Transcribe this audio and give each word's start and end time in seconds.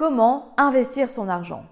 Comment 0.00 0.54
investir 0.56 1.10
son 1.10 1.28
argent 1.28 1.62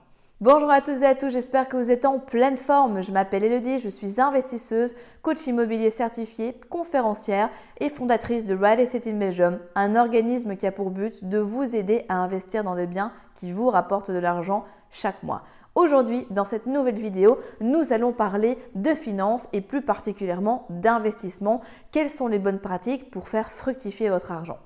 Bonjour 0.43 0.71
à 0.71 0.83
tous 0.83 1.01
et 1.01 1.07
à 1.07 1.15
tous, 1.15 1.31
j'espère 1.31 1.67
que 1.67 1.79
vous 1.79 1.91
êtes 1.91 2.05
en 2.05 2.19
pleine 2.19 2.59
forme. 2.59 3.03
Je 3.03 3.11
m'appelle 3.11 3.43
Elodie, 3.43 3.79
je 3.79 3.89
suis 3.89 4.21
investisseuse, 4.21 4.95
coach 5.23 5.47
immobilier 5.47 5.89
certifié, 5.89 6.55
conférencière 6.69 7.49
et 7.81 7.89
fondatrice 7.89 8.45
de 8.45 8.55
Real 8.55 8.81
Estate 8.81 9.07
in 9.07 9.15
Belgium, 9.15 9.59
un 9.75 9.97
organisme 9.97 10.57
qui 10.57 10.67
a 10.67 10.73
pour 10.73 10.91
but 10.91 11.27
de 11.27 11.39
vous 11.39 11.75
aider 11.75 12.05
à 12.11 12.17
investir 12.17 12.65
dans 12.65 12.75
des 12.75 12.87
biens 12.87 13.13
qui 13.35 13.51
vous 13.51 13.71
rapportent 13.71 14.11
de 14.11 14.19
l'argent 14.19 14.67
chaque 14.91 15.23
mois. 15.23 15.43
Aujourd'hui, 15.75 16.27
dans 16.29 16.45
cette 16.45 16.67
nouvelle 16.67 17.01
vidéo, 17.01 17.39
nous 17.63 17.95
allons 17.95 18.13
parler 18.13 18.59
de 18.75 18.93
finances 18.93 19.49
et 19.55 19.63
plus 19.63 19.81
particulièrement 19.81 20.67
d'investissement. 20.69 21.63
Quelles 21.93 22.11
sont 22.11 22.29
les 22.29 22.39
bonnes 22.39 22.61
pratiques 22.61 23.11
pour 23.11 23.31
faire 23.31 23.51
fructifier 23.51 24.11
votre 24.11 24.33
argent? 24.33 24.59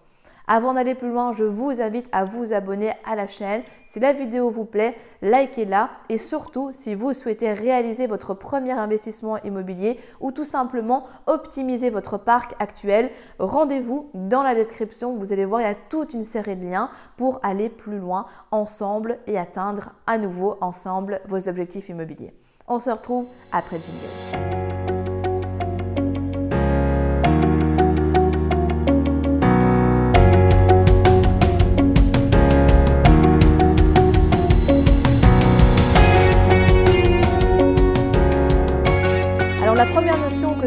Avant 0.47 0.75
d'aller 0.75 0.95
plus 0.95 1.11
loin, 1.11 1.33
je 1.33 1.45
vous 1.45 1.81
invite 1.81 2.09
à 2.13 2.25
vous 2.25 2.53
abonner 2.53 2.93
à 3.05 3.15
la 3.15 3.27
chaîne. 3.27 3.63
Si 3.89 4.01
la 4.01 4.13
vidéo 4.13 4.51
vous 4.51 4.65
plaît, 4.65 4.97
likez-la 5.23 5.91
et 6.09 6.19
surtout 6.19 6.71
si 6.75 6.95
vous 6.95 7.13
souhaitez 7.13 7.53
réaliser 7.53 8.07
votre 8.07 8.35
premier 8.35 8.73
investissement 8.73 9.39
immobilier 9.45 9.99
ou 10.21 10.33
tout 10.33 10.45
simplement 10.45 11.05
optimiser 11.27 11.91
votre 11.91 12.19
parc 12.19 12.55
actuel, 12.59 13.11
rendez-vous 13.39 14.11
dans 14.15 14.43
la 14.43 14.55
description. 14.55 15.15
Vous 15.17 15.33
allez 15.33 15.45
voir, 15.45 15.61
il 15.61 15.65
y 15.65 15.71
a 15.71 15.75
toute 15.75 16.15
une 16.15 16.23
série 16.23 16.57
de 16.57 16.67
liens 16.67 16.91
pour 17.17 17.41
aller 17.43 17.69
plus 17.69 17.99
loin 17.99 18.27
ensemble 18.51 19.19
et 19.27 19.39
atteindre 19.39 19.91
à 20.07 20.19
nouveau 20.19 20.57
ensemble 20.61 21.21
vos 21.27 21.49
objectifs 21.49 21.89
immobiliers. 21.89 22.35
On 22.67 22.79
se 22.79 22.91
retrouve 22.91 23.27
après 23.53 23.77
le 23.77 23.83
jingle. 23.83 24.82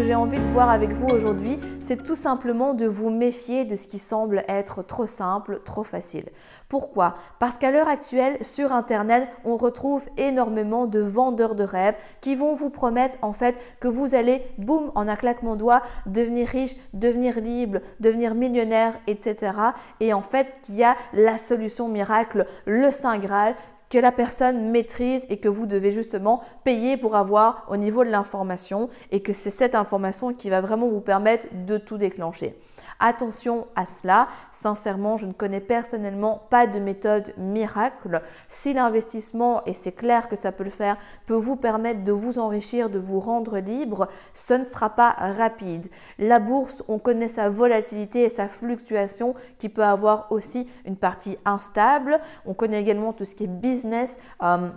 J'ai 0.06 0.14
envie 0.14 0.40
de 0.40 0.48
voir 0.48 0.70
avec 0.70 0.94
vous 0.94 1.08
aujourd'hui, 1.08 1.58
c'est 1.82 2.04
tout 2.04 2.16
simplement 2.16 2.76
de 2.76 2.86
vous 2.86 3.10
méfier 3.10 3.66
de 3.66 3.76
ce 3.76 3.88
qui 3.88 3.98
semble 3.98 4.44
être 4.48 4.84
trop 4.84 5.08
simple, 5.08 5.62
trop 5.66 5.84
facile. 5.84 6.26
Pourquoi? 6.70 7.16
Parce 7.40 7.58
qu'à 7.58 7.72
l'heure 7.72 7.88
actuelle, 7.88 8.38
sur 8.42 8.72
Internet, 8.72 9.28
on 9.46 9.58
retrouve 9.58 10.04
énormément 10.18 10.86
de 10.86 11.00
vendeurs 11.00 11.56
de 11.56 11.64
rêves 11.64 11.96
qui 12.22 12.36
vont 12.36 12.54
vous 12.54 12.70
promettre 12.70 13.18
en 13.24 13.34
fait 13.34 13.58
que 13.80 13.88
vous 13.88 14.14
allez, 14.14 14.44
boum, 14.60 14.92
en 14.94 15.08
un 15.08 15.16
claquement 15.16 15.56
de 15.56 15.62
doigts, 15.62 15.82
devenir 16.06 16.50
riche, 16.50 16.76
devenir 16.94 17.40
libre, 17.40 17.80
devenir 18.00 18.36
millionnaire, 18.36 18.94
etc. 19.08 19.54
Et 20.02 20.14
en 20.14 20.22
fait, 20.22 20.58
qu'il 20.62 20.76
y 20.76 20.84
a 20.84 20.96
la 21.14 21.38
solution 21.38 21.88
miracle, 21.88 22.46
le 22.68 22.92
Saint 22.92 23.18
Graal 23.18 23.56
que 23.90 23.98
la 23.98 24.12
personne 24.12 24.72
maîtrise 24.72 25.26
et 25.30 25.38
que 25.38 25.50
vous 25.50 25.66
devez 25.66 25.92
justement 25.92 26.42
payer 26.64 26.98
pour 26.98 27.16
avoir 27.16 27.66
au 27.70 27.78
niveau 27.78 28.04
de 28.04 28.10
l'information 28.10 28.90
et 29.12 29.22
que 29.22 29.34
c'est 29.34 29.50
cette 29.50 29.76
information 29.76 30.34
qui 30.34 30.50
va 30.50 30.62
vraiment 30.62 30.88
vous 30.88 31.02
permettre 31.02 31.48
de 31.66 31.78
tout 31.78 31.98
déclencher. 31.98 32.56
Attention 33.00 33.68
à 33.76 33.86
cela. 33.86 34.28
Sincèrement, 34.52 35.18
je 35.18 35.26
ne 35.26 35.34
connais 35.34 35.60
personnellement 35.60 36.42
pas 36.50 36.68
de 36.68 36.80
méthode 36.80 37.34
miracle. 37.38 38.22
Si 38.48 38.74
l'investissement, 38.74 39.64
et 39.66 39.74
c'est 39.74 39.92
clair 39.92 40.30
que 40.30 40.36
ça 40.36 40.52
peut 40.52 40.64
le 40.64 40.70
faire, 40.70 40.98
peut 41.26 41.34
vous 41.34 41.56
permettre 41.56 42.04
de 42.04 42.12
vous 42.12 42.40
enrichir, 42.40 42.90
de 42.90 43.00
vous 43.00 43.20
rendre 43.20 43.60
libre, 43.60 44.08
ce 44.34 44.54
ne 44.54 44.66
sera 44.66 44.90
pas 44.90 45.12
rapide. 45.12 45.88
La 46.20 46.40
bourse, 46.40 46.84
on 46.88 47.00
connaît 47.00 47.28
sa 47.28 47.50
volatilité 47.50 48.24
et 48.24 48.30
sa 48.30 48.48
fluctuation 48.48 49.36
qui 49.58 49.70
peut 49.70 49.84
avoir 49.84 50.32
aussi 50.32 50.70
une 50.86 50.98
partie 50.98 51.38
instable. 51.46 52.20
On 52.46 52.54
connaît 52.54 52.80
également 52.80 53.14
tout 53.14 53.26
ce 53.26 53.36
qui 53.36 53.44
est 53.44 53.48
business. 53.48 54.18
Euh, 54.42 54.70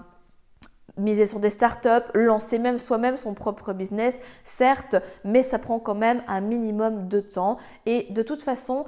miser 0.97 1.27
sur 1.27 1.41
des 1.41 1.51
startups, 1.51 2.11
lancer 2.15 2.59
même 2.59 2.79
soi-même 2.79 3.17
son 3.17 3.35
propre 3.35 3.73
business, 3.73 4.19
certes, 4.45 4.97
mais 5.25 5.43
ça 5.43 5.59
prend 5.59 5.79
quand 5.79 5.95
même 5.95 6.23
un 6.27 6.41
minimum 6.41 7.09
de 7.09 7.21
temps. 7.21 7.59
Et 7.87 8.07
de 8.11 8.23
toute 8.23 8.43
façon, 8.43 8.87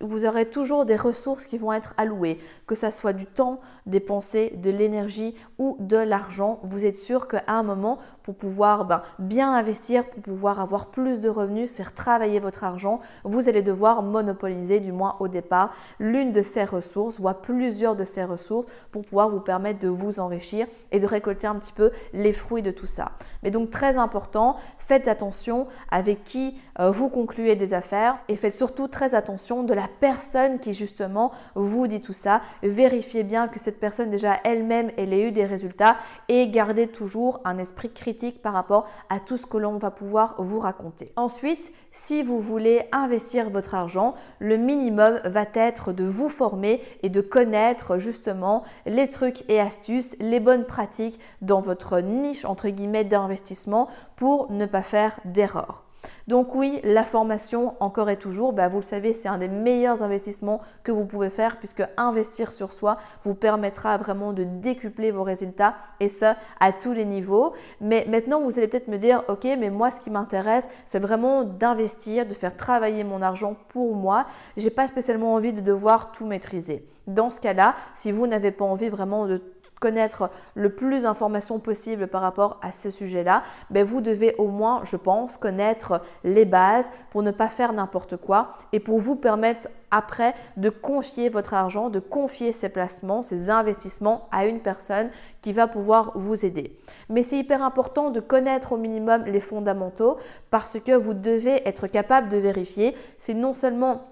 vous 0.00 0.24
aurez 0.24 0.48
toujours 0.48 0.84
des 0.86 0.96
ressources 0.96 1.46
qui 1.46 1.58
vont 1.58 1.72
être 1.72 1.94
allouées, 1.96 2.38
que 2.66 2.74
ça 2.74 2.90
soit 2.90 3.12
du 3.12 3.26
temps 3.26 3.60
dépensé, 3.86 4.54
de 4.56 4.70
l'énergie 4.70 5.34
ou 5.58 5.76
de 5.80 5.96
l'argent. 5.96 6.60
Vous 6.62 6.86
êtes 6.86 6.96
sûr 6.96 7.28
qu'à 7.28 7.44
un 7.48 7.62
moment, 7.62 7.98
pour 8.30 8.50
pouvoir 8.50 8.84
ben, 8.84 9.02
bien 9.18 9.52
investir, 9.52 10.08
pour 10.08 10.22
pouvoir 10.22 10.60
avoir 10.60 10.86
plus 10.86 11.18
de 11.18 11.28
revenus, 11.28 11.68
faire 11.68 11.92
travailler 11.94 12.38
votre 12.38 12.62
argent, 12.62 13.00
vous 13.24 13.48
allez 13.48 13.60
devoir 13.60 14.02
monopoliser, 14.02 14.78
du 14.78 14.92
moins 14.92 15.16
au 15.18 15.26
départ, 15.26 15.74
l'une 15.98 16.30
de 16.30 16.42
ces 16.42 16.62
ressources, 16.62 17.18
voire 17.18 17.40
plusieurs 17.40 17.96
de 17.96 18.04
ces 18.04 18.22
ressources 18.22 18.66
pour 18.92 19.02
pouvoir 19.02 19.30
vous 19.30 19.40
permettre 19.40 19.80
de 19.80 19.88
vous 19.88 20.20
enrichir 20.20 20.68
et 20.92 21.00
de 21.00 21.06
récolter 21.06 21.48
un 21.48 21.56
petit 21.56 21.72
peu 21.72 21.90
les 22.12 22.32
fruits 22.32 22.62
de 22.62 22.70
tout 22.70 22.86
ça. 22.86 23.12
Mais 23.42 23.50
donc 23.50 23.70
très 23.70 23.96
important, 23.96 24.56
faites 24.78 25.08
attention 25.08 25.66
avec 25.90 26.22
qui 26.22 26.56
euh, 26.78 26.92
vous 26.92 27.08
concluez 27.08 27.56
des 27.56 27.74
affaires 27.74 28.18
et 28.28 28.36
faites 28.36 28.54
surtout 28.54 28.86
très 28.86 29.16
attention 29.16 29.64
de 29.64 29.74
la 29.74 29.88
personne 29.98 30.60
qui 30.60 30.72
justement 30.72 31.32
vous 31.56 31.88
dit 31.88 32.00
tout 32.00 32.12
ça. 32.12 32.42
Vérifiez 32.62 33.24
bien 33.24 33.48
que 33.48 33.58
cette 33.58 33.80
personne 33.80 34.10
déjà 34.10 34.38
elle-même 34.44 34.92
elle 34.96 35.12
ait 35.12 35.26
eu 35.26 35.32
des 35.32 35.46
résultats 35.46 35.96
et 36.28 36.48
gardez 36.48 36.86
toujours 36.86 37.40
un 37.44 37.58
esprit 37.58 37.90
critique 37.90 38.19
par 38.42 38.52
rapport 38.52 38.86
à 39.08 39.20
tout 39.20 39.36
ce 39.36 39.46
que 39.46 39.56
l'on 39.56 39.78
va 39.78 39.90
pouvoir 39.90 40.34
vous 40.38 40.58
raconter. 40.58 41.12
Ensuite, 41.16 41.72
si 41.92 42.22
vous 42.22 42.40
voulez 42.40 42.82
investir 42.92 43.50
votre 43.50 43.74
argent, 43.74 44.14
le 44.38 44.56
minimum 44.56 45.20
va 45.24 45.46
être 45.54 45.92
de 45.92 46.04
vous 46.04 46.28
former 46.28 46.80
et 47.02 47.08
de 47.08 47.20
connaître 47.20 47.98
justement 47.98 48.62
les 48.86 49.08
trucs 49.08 49.48
et 49.48 49.60
astuces, 49.60 50.16
les 50.20 50.40
bonnes 50.40 50.66
pratiques 50.66 51.18
dans 51.40 51.60
votre 51.60 52.00
niche 52.00 52.44
entre 52.44 52.68
guillemets 52.68 53.04
d'investissement 53.04 53.88
pour 54.16 54.50
ne 54.52 54.66
pas 54.66 54.82
faire 54.82 55.18
d'erreur. 55.24 55.89
Donc 56.28 56.54
oui, 56.54 56.80
la 56.84 57.04
formation, 57.04 57.74
encore 57.80 58.10
et 58.10 58.16
toujours, 58.16 58.52
bah, 58.52 58.68
vous 58.68 58.78
le 58.78 58.84
savez, 58.84 59.12
c'est 59.12 59.28
un 59.28 59.38
des 59.38 59.48
meilleurs 59.48 60.02
investissements 60.02 60.60
que 60.84 60.92
vous 60.92 61.04
pouvez 61.04 61.30
faire 61.30 61.58
puisque 61.58 61.82
investir 61.96 62.52
sur 62.52 62.72
soi 62.72 62.98
vous 63.22 63.34
permettra 63.34 63.96
vraiment 63.96 64.32
de 64.32 64.44
décupler 64.44 65.10
vos 65.10 65.22
résultats 65.22 65.74
et 65.98 66.08
ça 66.08 66.36
à 66.60 66.72
tous 66.72 66.92
les 66.92 67.04
niveaux. 67.04 67.52
Mais 67.80 68.06
maintenant, 68.08 68.40
vous 68.40 68.58
allez 68.58 68.68
peut-être 68.68 68.88
me 68.88 68.98
dire, 68.98 69.22
ok, 69.28 69.44
mais 69.58 69.70
moi, 69.70 69.90
ce 69.90 70.00
qui 70.00 70.10
m'intéresse, 70.10 70.68
c'est 70.86 71.00
vraiment 71.00 71.44
d'investir, 71.44 72.26
de 72.26 72.34
faire 72.34 72.56
travailler 72.56 73.04
mon 73.04 73.22
argent 73.22 73.56
pour 73.68 73.94
moi. 73.94 74.26
J'ai 74.56 74.70
pas 74.70 74.86
spécialement 74.86 75.34
envie 75.34 75.52
de 75.52 75.60
devoir 75.60 76.12
tout 76.12 76.26
maîtriser. 76.26 76.86
Dans 77.06 77.30
ce 77.30 77.40
cas-là, 77.40 77.74
si 77.94 78.12
vous 78.12 78.26
n'avez 78.26 78.52
pas 78.52 78.64
envie 78.64 78.88
vraiment 78.88 79.26
de 79.26 79.42
connaître 79.80 80.30
le 80.54 80.68
plus 80.74 81.02
d'informations 81.02 81.58
possible 81.58 82.06
par 82.06 82.20
rapport 82.20 82.58
à 82.62 82.70
ce 82.70 82.90
sujet-là, 82.90 83.42
ben 83.70 83.84
vous 83.84 84.00
devez 84.00 84.34
au 84.36 84.48
moins, 84.48 84.82
je 84.84 84.96
pense, 84.96 85.36
connaître 85.36 86.02
les 86.22 86.44
bases 86.44 86.90
pour 87.10 87.22
ne 87.22 87.30
pas 87.30 87.48
faire 87.48 87.72
n'importe 87.72 88.16
quoi 88.16 88.54
et 88.72 88.78
pour 88.78 89.00
vous 89.00 89.16
permettre 89.16 89.68
après 89.90 90.34
de 90.56 90.70
confier 90.70 91.28
votre 91.28 91.54
argent, 91.54 91.88
de 91.88 91.98
confier 91.98 92.52
ses 92.52 92.68
placements, 92.68 93.22
ses 93.22 93.50
investissements 93.50 94.28
à 94.30 94.46
une 94.46 94.60
personne 94.60 95.10
qui 95.42 95.52
va 95.52 95.66
pouvoir 95.66 96.12
vous 96.14 96.44
aider. 96.44 96.78
Mais 97.08 97.22
c'est 97.22 97.38
hyper 97.38 97.62
important 97.62 98.10
de 98.10 98.20
connaître 98.20 98.72
au 98.72 98.76
minimum 98.76 99.24
les 99.24 99.40
fondamentaux 99.40 100.18
parce 100.50 100.78
que 100.78 100.92
vous 100.92 101.14
devez 101.14 101.66
être 101.66 101.86
capable 101.86 102.28
de 102.28 102.36
vérifier 102.36 102.94
si 103.18 103.34
non 103.34 103.52
seulement 103.52 104.02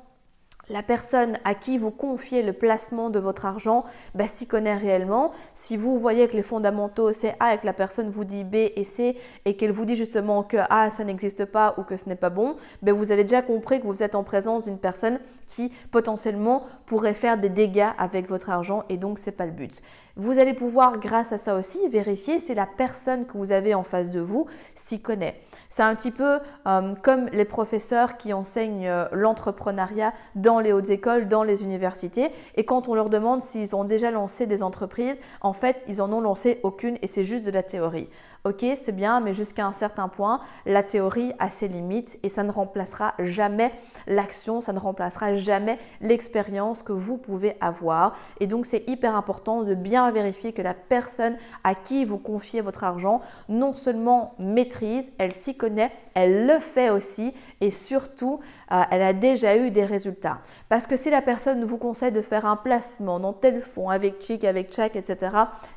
la 0.71 0.83
personne 0.83 1.39
à 1.45 1.55
qui 1.55 1.79
vous 1.79 1.91
confiez 1.91 2.43
le 2.43 2.53
placement 2.53 3.11
de 3.11 3.19
votre 3.19 3.47
argent 3.47 3.85
bah, 4.15 4.27
s'y 4.27 4.47
connaît 4.47 4.77
réellement. 4.77 5.33
Si 5.55 5.77
vous 5.77 5.99
voyez 5.99 6.29
que 6.29 6.37
les 6.37 6.43
fondamentaux 6.43 7.13
c'est 7.13 7.37
A 7.41 7.55
et 7.55 7.59
que 7.59 7.67
la 7.67 7.73
personne 7.73 8.11
vous 8.11 8.25
dit 8.25 8.45
B 8.45 8.55
et 8.55 8.85
C 8.85 9.17
et 9.45 9.57
qu'elle 9.57 9.73
vous 9.73 9.85
dit 9.85 9.97
justement 9.97 10.43
que 10.43 10.59
A 10.71 10.91
ça 10.91 11.05
n'existe 11.05 11.45
pas 11.45 11.75
ou 11.79 11.83
que 11.83 11.97
ce 11.97 12.09
n'est 12.09 12.17
pas 12.17 12.31
bon, 12.31 12.57
bah, 12.83 12.93
vous 12.93 13.13
avez 13.13 13.25
déjà 13.25 13.43
compris 13.43 13.81
que 13.81 13.87
vous 13.87 14.03
êtes 14.03 14.15
en 14.15 14.25
présence 14.25 14.65
d'une 14.65 14.79
personne 14.79 15.19
qui 15.47 15.73
potentiellement 15.91 16.65
pourrait 16.87 17.15
faire 17.15 17.39
des 17.39 17.49
dégâts 17.49 17.89
avec 17.99 18.29
votre 18.29 18.51
argent 18.51 18.85
et 18.89 18.97
donc 18.97 19.19
c'est 19.19 19.33
pas 19.33 19.47
le 19.47 19.53
but. 19.53 19.83
Vous 20.17 20.41
allez 20.41 20.53
pouvoir 20.53 20.99
grâce 20.99 21.33
à 21.33 21.39
ça 21.39 21.55
aussi 21.55 21.79
vérifier 21.89 22.41
si 22.41 22.53
la 22.53 22.67
personne 22.67 23.25
que 23.25 23.39
vous 23.39 23.53
avez 23.53 23.75
en 23.75 23.85
face 23.85 24.11
de 24.11 24.21
vous 24.21 24.47
s'y 24.75 25.01
connaît. 25.01 25.41
C'est 25.71 25.85
un 25.85 25.95
petit 25.95 26.11
peu 26.11 26.41
euh, 26.67 26.95
comme 27.03 27.29
les 27.29 27.45
professeurs 27.45 28.17
qui 28.17 28.33
enseignent 28.33 28.89
euh, 28.89 29.07
l'entrepreneuriat 29.13 30.13
dans 30.35 30.58
les 30.61 30.73
hautes 30.73 30.91
écoles, 30.91 31.29
dans 31.29 31.43
les 31.43 31.63
universités 31.63 32.31
et 32.55 32.65
quand 32.65 32.89
on 32.89 32.95
leur 32.95 33.11
demande 33.11 33.43
s'ils 33.43 33.75
ont 33.75 33.85
déjà 33.85 34.11
lancé 34.11 34.47
des 34.47 34.63
entreprises, 34.63 35.21
en 35.41 35.53
fait, 35.53 35.85
ils 35.89 36.03
en 36.03 36.13
ont 36.13 36.21
lancé 36.21 36.61
aucune 36.63 36.99
et 37.03 37.07
c'est 37.07 37.25
juste 37.25 37.45
de 37.45 37.51
la 37.51 37.63
théorie. 37.63 38.09
Ok, 38.45 38.65
c'est 38.81 38.95
bien, 38.95 39.21
mais 39.21 39.35
jusqu'à 39.35 39.67
un 39.67 39.73
certain 39.73 40.09
point, 40.09 40.41
la 40.65 40.85
théorie 40.85 41.33
a 41.41 41.51
ses 41.51 41.67
limites 41.67 42.19
et 42.23 42.29
ça 42.29 42.45
ne 42.45 42.53
remplacera 42.53 43.15
jamais 43.19 43.73
l'action, 44.07 44.61
ça 44.61 44.73
ne 44.73 44.79
remplacera 44.79 45.35
jamais 45.35 45.79
l'expérience 46.01 46.83
que 46.83 46.93
vous 46.93 47.19
pouvez 47.19 47.57
avoir. 47.61 48.17
Et 48.39 48.47
donc, 48.47 48.65
c'est 48.65 48.89
hyper 48.89 49.17
important 49.17 49.65
de 49.65 49.75
bien 49.75 50.09
vérifier 50.13 50.53
que 50.53 50.63
la 50.63 50.75
personne 50.75 51.37
à 51.65 51.75
qui 51.75 52.05
vous 52.05 52.19
confiez 52.19 52.61
votre 52.61 52.85
argent, 52.85 53.21
non 53.49 53.75
seulement 53.75 54.35
maîtrise, 54.39 55.13
elle 55.19 55.33
s'y 55.33 55.57
connaît, 55.57 55.91
elle 56.15 56.47
le 56.47 56.61
fait 56.61 56.91
aussi 56.91 57.35
et 57.61 57.73
surtout, 57.73 58.41
euh, 58.73 58.83
elle 58.91 59.03
a 59.03 59.13
déjà 59.13 59.57
eu 59.57 59.71
des 59.71 59.85
résultats. 59.85 60.39
Parce 60.69 60.87
que 60.87 60.97
si 60.97 61.11
la 61.11 61.23
personne 61.23 61.65
vous 61.65 61.79
conseille 61.79 62.13
de 62.13 62.23
faire 62.23 62.47
un 62.47 62.57
placement 62.57 63.21
dans 63.21 63.33
tel 63.33 63.63
fonds 63.63 63.91
avec 63.91 64.23
Chic, 64.23 64.45
avec 64.45 64.71
Check, 64.71 64.97
etc., 64.97 65.19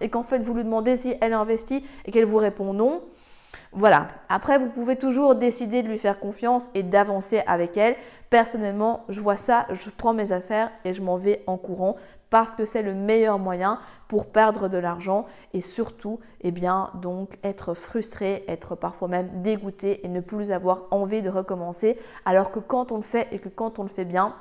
et 0.01 0.09
qu'en 0.09 0.23
fait 0.23 0.39
vous 0.39 0.53
lui 0.53 0.63
demandez 0.63 0.95
si 0.95 1.15
elle 1.21 1.33
investit 1.33 1.85
et 2.05 2.11
qu'elle 2.11 2.25
vous 2.25 2.37
répond 2.37 2.73
non, 2.73 3.01
voilà. 3.73 4.09
Après, 4.27 4.57
vous 4.57 4.69
pouvez 4.69 4.97
toujours 4.97 5.35
décider 5.35 5.81
de 5.81 5.87
lui 5.87 5.97
faire 5.97 6.19
confiance 6.19 6.63
et 6.73 6.83
d'avancer 6.83 7.41
avec 7.47 7.77
elle. 7.77 7.95
Personnellement, 8.29 9.05
je 9.07 9.19
vois 9.21 9.37
ça, 9.37 9.65
je 9.71 9.89
prends 9.89 10.13
mes 10.13 10.31
affaires 10.31 10.71
et 10.83 10.93
je 10.93 11.01
m'en 11.01 11.17
vais 11.17 11.43
en 11.47 11.57
courant 11.57 11.95
parce 12.31 12.55
que 12.55 12.65
c'est 12.65 12.81
le 12.81 12.95
meilleur 12.95 13.37
moyen 13.37 13.77
pour 14.07 14.31
perdre 14.31 14.67
de 14.69 14.79
l'argent 14.79 15.27
et 15.53 15.61
surtout, 15.61 16.19
eh 16.39 16.51
bien, 16.51 16.89
donc 16.95 17.37
être 17.43 17.75
frustré, 17.75 18.43
être 18.47 18.75
parfois 18.75 19.07
même 19.07 19.43
dégoûté 19.43 20.03
et 20.03 20.07
ne 20.07 20.21
plus 20.21 20.51
avoir 20.51 20.85
envie 20.89 21.21
de 21.21 21.29
recommencer. 21.29 21.99
Alors 22.25 22.51
que 22.51 22.59
quand 22.59 22.91
on 22.91 22.95
le 22.95 23.03
fait 23.03 23.27
et 23.31 23.37
que 23.37 23.49
quand 23.49 23.77
on 23.77 23.83
le 23.83 23.89
fait 23.89 24.05
bien, 24.05 24.33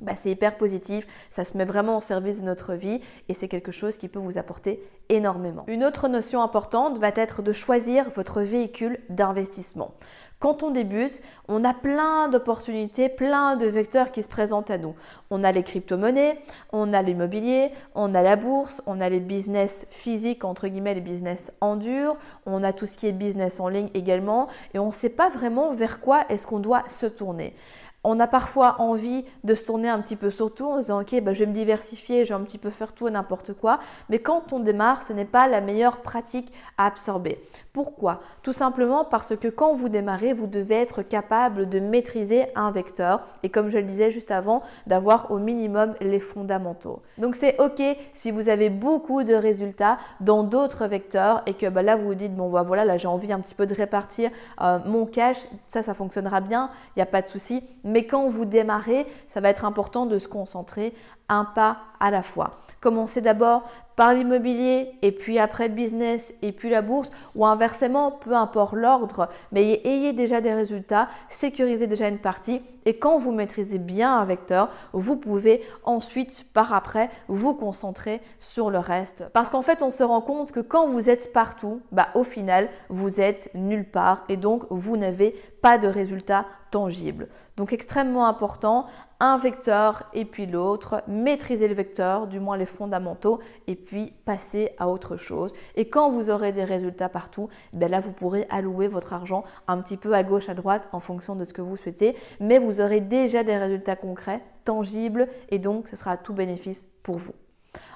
bah, 0.00 0.14
c'est 0.14 0.30
hyper 0.30 0.56
positif, 0.56 1.06
ça 1.30 1.44
se 1.44 1.56
met 1.56 1.64
vraiment 1.64 1.98
au 1.98 2.00
service 2.00 2.40
de 2.40 2.46
notre 2.46 2.74
vie 2.74 3.00
et 3.28 3.34
c'est 3.34 3.48
quelque 3.48 3.72
chose 3.72 3.96
qui 3.96 4.08
peut 4.08 4.18
vous 4.18 4.36
apporter 4.36 4.82
énormément. 5.08 5.64
Une 5.68 5.84
autre 5.84 6.08
notion 6.08 6.42
importante 6.42 6.98
va 6.98 7.10
être 7.14 7.42
de 7.42 7.52
choisir 7.52 8.10
votre 8.10 8.40
véhicule 8.42 8.98
d'investissement. 9.10 9.94
Quand 10.42 10.64
on 10.64 10.72
débute, 10.72 11.22
on 11.46 11.62
a 11.64 11.72
plein 11.72 12.28
d'opportunités, 12.28 13.08
plein 13.08 13.54
de 13.54 13.66
vecteurs 13.66 14.10
qui 14.10 14.24
se 14.24 14.28
présentent 14.28 14.72
à 14.72 14.78
nous. 14.78 14.96
On 15.30 15.44
a 15.44 15.52
les 15.52 15.62
crypto-monnaies, 15.62 16.36
on 16.72 16.92
a 16.92 17.00
l'immobilier, 17.00 17.70
on 17.94 18.12
a 18.12 18.22
la 18.22 18.34
bourse, 18.34 18.82
on 18.86 19.00
a 19.00 19.08
les 19.08 19.20
business 19.20 19.86
physiques, 19.90 20.44
entre 20.44 20.66
guillemets, 20.66 20.94
les 20.94 21.00
business 21.00 21.52
en 21.60 21.76
dur, 21.76 22.16
on 22.44 22.64
a 22.64 22.72
tout 22.72 22.86
ce 22.86 22.96
qui 22.96 23.06
est 23.06 23.12
business 23.12 23.60
en 23.60 23.68
ligne 23.68 23.90
également, 23.94 24.48
et 24.74 24.80
on 24.80 24.86
ne 24.86 24.92
sait 24.92 25.10
pas 25.10 25.30
vraiment 25.30 25.72
vers 25.72 26.00
quoi 26.00 26.24
est-ce 26.28 26.48
qu'on 26.48 26.58
doit 26.58 26.82
se 26.88 27.06
tourner 27.06 27.54
on 28.04 28.18
a 28.20 28.26
parfois 28.26 28.76
envie 28.80 29.24
de 29.44 29.54
se 29.54 29.64
tourner 29.64 29.88
un 29.88 30.00
petit 30.00 30.16
peu 30.16 30.30
sur 30.30 30.52
tout 30.52 30.66
en 30.66 30.76
se 30.76 30.80
disant 30.82 31.00
ok 31.00 31.20
bah, 31.22 31.34
je 31.34 31.40
vais 31.40 31.46
me 31.46 31.52
diversifier, 31.52 32.24
je 32.24 32.34
vais 32.34 32.40
un 32.40 32.44
petit 32.44 32.58
peu 32.58 32.70
faire 32.70 32.92
tout 32.92 33.08
et 33.08 33.10
n'importe 33.10 33.52
quoi. 33.54 33.78
Mais 34.08 34.18
quand 34.18 34.52
on 34.52 34.60
démarre, 34.60 35.02
ce 35.02 35.12
n'est 35.12 35.24
pas 35.24 35.48
la 35.48 35.60
meilleure 35.60 35.98
pratique 35.98 36.52
à 36.78 36.86
absorber. 36.86 37.38
Pourquoi? 37.72 38.20
Tout 38.42 38.52
simplement 38.52 39.04
parce 39.04 39.36
que 39.36 39.48
quand 39.48 39.72
vous 39.72 39.88
démarrez, 39.88 40.32
vous 40.32 40.46
devez 40.46 40.74
être 40.74 41.02
capable 41.02 41.68
de 41.68 41.80
maîtriser 41.80 42.46
un 42.54 42.70
vecteur 42.70 43.26
et 43.42 43.48
comme 43.48 43.70
je 43.70 43.78
le 43.78 43.84
disais 43.84 44.10
juste 44.10 44.30
avant, 44.30 44.62
d'avoir 44.86 45.30
au 45.30 45.38
minimum 45.38 45.94
les 46.00 46.20
fondamentaux. 46.20 47.02
Donc 47.18 47.36
c'est 47.36 47.60
ok 47.60 47.82
si 48.14 48.30
vous 48.30 48.48
avez 48.48 48.68
beaucoup 48.68 49.22
de 49.24 49.34
résultats 49.34 49.98
dans 50.20 50.42
d'autres 50.42 50.86
vecteurs 50.86 51.42
et 51.46 51.54
que 51.54 51.66
bah, 51.66 51.82
là 51.82 51.96
vous 51.96 52.06
vous 52.06 52.14
dites 52.14 52.34
bon 52.34 52.50
bah 52.50 52.62
voilà 52.62 52.84
là 52.84 52.96
j'ai 52.96 53.08
envie 53.08 53.32
un 53.32 53.40
petit 53.40 53.54
peu 53.54 53.66
de 53.66 53.74
répartir 53.74 54.30
euh, 54.60 54.78
mon 54.86 55.06
cash, 55.06 55.38
ça 55.68 55.82
ça 55.82 55.94
fonctionnera 55.94 56.40
bien, 56.40 56.70
il 56.88 56.98
n'y 56.98 57.02
a 57.02 57.06
pas 57.06 57.22
de 57.22 57.28
souci 57.28 57.62
quand 58.06 58.28
vous 58.28 58.44
démarrez, 58.44 59.06
ça 59.26 59.40
va 59.40 59.50
être 59.50 59.64
important 59.64 60.06
de 60.06 60.18
se 60.18 60.28
concentrer 60.28 60.94
un 61.28 61.44
pas 61.44 61.78
à 62.00 62.10
la 62.10 62.22
fois. 62.22 62.58
Commencez 62.80 63.20
d'abord 63.20 63.62
par 63.94 64.12
l'immobilier 64.12 64.90
et 65.02 65.12
puis 65.12 65.38
après 65.38 65.68
le 65.68 65.74
business 65.74 66.34
et 66.42 66.50
puis 66.50 66.68
la 66.68 66.82
bourse 66.82 67.10
ou 67.36 67.46
inversement, 67.46 68.10
peu 68.10 68.34
importe 68.34 68.74
l'ordre, 68.74 69.28
mais 69.52 69.80
ayez 69.84 70.12
déjà 70.12 70.40
des 70.40 70.52
résultats, 70.52 71.08
sécurisez 71.28 71.86
déjà 71.86 72.08
une 72.08 72.18
partie 72.18 72.60
et 72.84 72.98
quand 72.98 73.18
vous 73.18 73.30
maîtrisez 73.30 73.78
bien 73.78 74.16
un 74.16 74.24
vecteur, 74.24 74.68
vous 74.92 75.16
pouvez 75.16 75.62
ensuite 75.84 76.46
par 76.52 76.74
après 76.74 77.10
vous 77.28 77.54
concentrer 77.54 78.20
sur 78.40 78.70
le 78.70 78.78
reste. 78.78 79.24
Parce 79.32 79.48
qu'en 79.48 79.62
fait, 79.62 79.82
on 79.82 79.92
se 79.92 80.02
rend 80.02 80.20
compte 80.20 80.50
que 80.50 80.60
quand 80.60 80.88
vous 80.88 81.08
êtes 81.08 81.32
partout, 81.32 81.80
bah, 81.92 82.08
au 82.14 82.24
final, 82.24 82.68
vous 82.88 83.20
êtes 83.20 83.50
nulle 83.54 83.88
part 83.88 84.24
et 84.28 84.36
donc 84.36 84.64
vous 84.70 84.96
n'avez 84.96 85.36
pas 85.60 85.78
de 85.78 85.86
résultats 85.86 86.46
tangibles. 86.72 87.28
Donc 87.56 87.72
extrêmement 87.72 88.26
important, 88.26 88.86
un 89.20 89.36
vecteur 89.36 90.04
et 90.14 90.24
puis 90.24 90.46
l'autre, 90.46 91.02
maîtriser 91.06 91.68
le 91.68 91.74
vecteur, 91.74 92.26
du 92.26 92.40
moins 92.40 92.56
les 92.56 92.66
fondamentaux, 92.66 93.38
et 93.68 93.76
puis 93.76 94.12
passer 94.24 94.70
à 94.78 94.88
autre 94.88 95.16
chose. 95.16 95.52
Et 95.76 95.88
quand 95.88 96.10
vous 96.10 96.30
aurez 96.30 96.50
des 96.50 96.64
résultats 96.64 97.10
partout, 97.10 97.48
ben 97.72 97.90
là 97.90 98.00
vous 98.00 98.10
pourrez 98.10 98.46
allouer 98.50 98.88
votre 98.88 99.12
argent 99.12 99.44
un 99.68 99.80
petit 99.80 99.98
peu 99.98 100.14
à 100.14 100.24
gauche, 100.24 100.48
à 100.48 100.54
droite 100.54 100.88
en 100.92 101.00
fonction 101.00 101.36
de 101.36 101.44
ce 101.44 101.52
que 101.52 101.62
vous 101.62 101.76
souhaitez, 101.76 102.16
mais 102.40 102.58
vous 102.58 102.80
aurez 102.80 103.00
déjà 103.00 103.44
des 103.44 103.56
résultats 103.56 103.96
concrets, 103.96 104.42
tangibles, 104.64 105.28
et 105.50 105.58
donc 105.58 105.88
ce 105.88 105.96
sera 105.96 106.16
tout 106.16 106.32
bénéfice 106.32 106.88
pour 107.02 107.18
vous. 107.18 107.34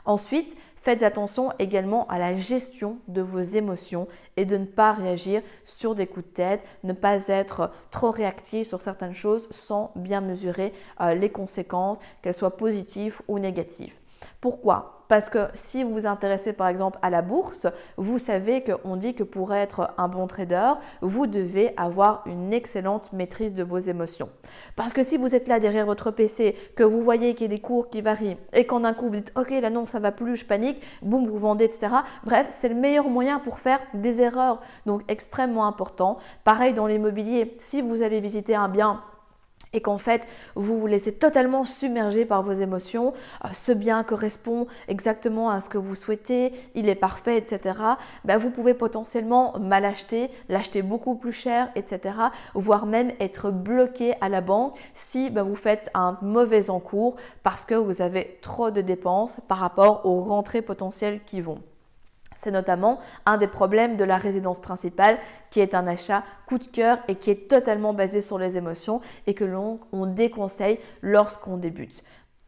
Ensuite, 0.07 0.57
faites 0.81 1.03
attention 1.03 1.53
également 1.59 2.07
à 2.07 2.19
la 2.19 2.37
gestion 2.37 2.99
de 3.09 3.21
vos 3.21 3.41
émotions 3.41 4.07
et 4.37 4.45
de 4.45 4.57
ne 4.57 4.65
pas 4.65 4.93
réagir 4.93 5.43
sur 5.65 5.97
des 5.97 6.07
coups 6.07 6.27
de 6.27 6.33
tête, 6.33 6.63
ne 6.85 6.93
pas 6.93 7.27
être 7.27 7.73
trop 7.91 8.13
réactif 8.13 8.69
sur 8.69 8.81
certaines 8.81 9.15
choses 9.15 9.49
sans 9.51 9.91
bien 9.97 10.21
mesurer 10.21 10.73
euh, 11.01 11.15
les 11.15 11.31
conséquences, 11.31 11.99
qu'elles 12.23 12.35
soient 12.35 12.57
positives 12.57 13.21
ou 13.27 13.41
négatives. 13.41 13.99
Pourquoi? 14.41 14.96
Parce 15.09 15.29
que 15.29 15.47
si 15.55 15.85
vous 15.85 15.93
vous 15.93 16.07
intéressez 16.07 16.53
par 16.53 16.69
exemple 16.69 16.99
à 17.03 17.11
la 17.11 17.23
bourse, 17.23 17.67
vous 17.97 18.19
savez 18.19 18.63
qu'on 18.63 18.97
dit 18.97 19.15
que 19.15 19.23
pour 19.23 19.55
être 19.55 19.91
un 19.99 20.09
bon 20.09 20.27
trader, 20.27 20.73
vous 21.01 21.27
devez 21.27 21.73
avoir 21.77 22.23
une 22.27 22.53
excellente 22.53 23.13
maîtrise 23.13 23.55
de 23.55 23.63
vos 23.63 23.79
émotions. 23.79 24.29
Parce 24.75 24.93
que 24.93 25.03
si 25.03 25.17
vous 25.17 25.35
êtes 25.35 25.49
là 25.49 25.61
derrière 25.61 25.87
votre 25.87 26.11
PC, 26.11 26.57
que 26.75 26.83
vous 26.83 27.03
voyez 27.03 27.35
qu'il 27.35 27.51
y 27.51 27.55
a 27.55 27.57
des 27.57 27.61
cours 27.61 27.89
qui 27.91 28.01
varient 28.01 28.37
et 28.53 28.67
qu'en 28.67 28.85
un 28.85 28.95
coup 28.95 29.07
vous 29.07 29.17
dites 29.17 29.33
ok 29.37 29.51
là 29.51 29.71
non 29.71 29.87
ça 29.87 29.99
va 29.99 30.13
plus, 30.13 30.37
je 30.37 30.45
panique, 30.45 30.81
boum 31.03 31.27
vous 31.27 31.39
vendez 31.39 31.65
etc. 31.65 31.89
Bref, 32.25 32.49
c'est 32.51 32.69
le 32.69 32.75
meilleur 32.75 33.09
moyen 33.09 33.39
pour 33.39 33.61
faire 33.61 33.81
des 33.95 34.23
erreurs. 34.23 34.61
Donc 34.87 35.03
extrêmement 35.09 35.67
important. 35.67 36.19
Pareil 36.45 36.75
dans 36.75 36.87
l'immobilier, 36.87 37.57
si 37.59 37.83
vous 37.83 38.03
allez 38.03 38.21
visiter 38.21 38.55
un 38.55 38.69
bien 38.69 39.03
et 39.73 39.81
qu'en 39.81 39.99
fait 39.99 40.27
vous 40.55 40.79
vous 40.79 40.87
laissez 40.87 41.13
totalement 41.13 41.65
submerger 41.65 42.25
par 42.25 42.43
vos 42.43 42.53
émotions, 42.53 43.13
euh, 43.45 43.49
ce 43.53 43.73
bien 43.73 44.03
correspond 44.05 44.67
exactement 44.89 45.51
à 45.51 45.61
ce 45.61 45.69
que 45.69 45.79
vous 45.79 45.95
souhaitez, 45.95 46.53
il 46.75 46.89
est 46.89 46.95
parfait, 46.95 47.37
etc., 47.37 47.79
ben 48.25 48.39
vous 48.39 48.51
pouvez 48.51 48.75
potentiellement 48.75 49.59
mal 49.59 49.85
acheter, 49.85 50.31
l'acheter 50.49 50.83
beaucoup 50.83 51.17
plus 51.17 51.33
cher, 51.33 51.71
etc., 51.75 52.15
voire 52.55 52.87
même 52.87 53.13
être 53.21 53.51
bloqué 53.51 54.15
à 54.21 54.29
la 54.29 54.41
banque 54.41 54.77
si 54.95 55.31
ben, 55.31 55.43
vous 55.43 55.57
faites 55.57 55.91
un 55.95 56.19
mauvais 56.23 56.71
encours 56.71 57.17
parce 57.43 57.65
que 57.65 57.75
vous 57.75 58.03
avez 58.03 58.39
trop 58.41 58.71
de 58.71 58.81
dépenses 58.81 59.41
par 59.49 59.59
rapport 59.59 60.07
aux 60.07 60.21
rentrées 60.21 60.63
potentielles 60.63 61.21
qui 61.25 61.41
vont. 61.41 61.59
C'est 62.37 62.51
notamment 62.51 63.01
un 63.25 63.39
des 63.39 63.47
problèmes 63.47 63.97
de 63.97 64.05
la 64.05 64.19
résidence 64.19 64.61
principale 64.61 65.19
qui 65.51 65.61
est 65.61 65.75
un 65.75 65.87
achat 65.87 66.23
coup 66.47 66.59
de 66.59 66.65
cœur 66.65 66.99
et 67.09 67.17
qui 67.17 67.31
est 67.31 67.49
totalement 67.49 67.95
basé 67.95 68.21
sur 68.21 68.39
les 68.39 68.57
émotions 68.57 69.01
et 69.27 69.35
que 69.35 69.45
l'on 69.45 69.81
déconseille 69.93 70.79
lorsqu'on 71.03 71.57
débute. 71.57 72.05